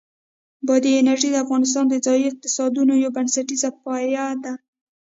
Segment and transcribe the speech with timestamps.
[0.67, 4.53] بادي انرژي د افغانستان د ځایي اقتصادونو یو بنسټیز پایایه دی.